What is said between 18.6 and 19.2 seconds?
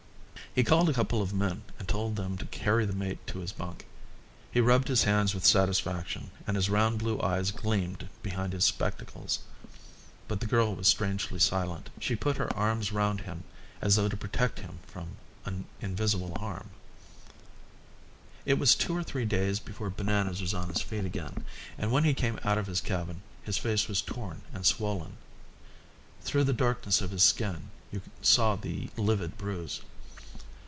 two or